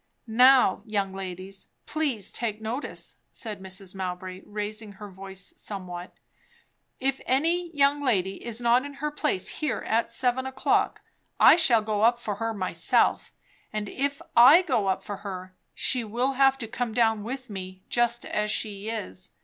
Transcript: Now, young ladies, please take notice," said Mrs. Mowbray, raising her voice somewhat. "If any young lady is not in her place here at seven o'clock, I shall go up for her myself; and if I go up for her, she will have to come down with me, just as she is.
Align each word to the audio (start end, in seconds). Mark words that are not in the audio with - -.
Now, 0.25 0.81
young 0.87 1.13
ladies, 1.13 1.67
please 1.85 2.31
take 2.31 2.59
notice," 2.59 3.17
said 3.29 3.61
Mrs. 3.61 3.93
Mowbray, 3.93 4.41
raising 4.47 4.93
her 4.93 5.11
voice 5.11 5.53
somewhat. 5.57 6.11
"If 6.99 7.21
any 7.27 7.69
young 7.75 8.03
lady 8.03 8.43
is 8.43 8.59
not 8.59 8.83
in 8.83 8.95
her 8.95 9.11
place 9.11 9.47
here 9.59 9.81
at 9.85 10.11
seven 10.11 10.47
o'clock, 10.47 11.01
I 11.39 11.55
shall 11.55 11.83
go 11.83 12.01
up 12.01 12.17
for 12.17 12.37
her 12.37 12.51
myself; 12.51 13.31
and 13.71 13.87
if 13.87 14.23
I 14.35 14.63
go 14.63 14.87
up 14.87 15.03
for 15.03 15.17
her, 15.17 15.55
she 15.75 16.03
will 16.03 16.31
have 16.31 16.57
to 16.57 16.67
come 16.67 16.93
down 16.93 17.23
with 17.23 17.47
me, 17.51 17.83
just 17.87 18.25
as 18.25 18.49
she 18.49 18.89
is. 18.89 19.29